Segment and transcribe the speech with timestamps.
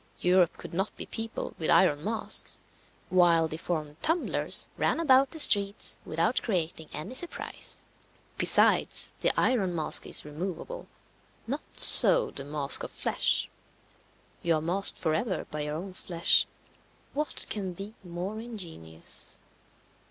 [0.21, 2.59] Europe could not be peopled with iron masks,
[3.11, 7.83] while deformed tumblers ran about the streets without creating any surprise.
[8.39, 10.87] Besides, the iron mask is removable;
[11.45, 13.47] not so the mask of flesh.
[14.41, 16.47] You are masked for ever by your own flesh
[17.13, 19.39] what can be more ingenious?